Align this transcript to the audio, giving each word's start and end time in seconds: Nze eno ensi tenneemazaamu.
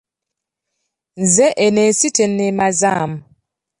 Nze 1.21 1.47
eno 1.65 1.79
ensi 1.87 2.07
tenneemazaamu. 2.17 3.17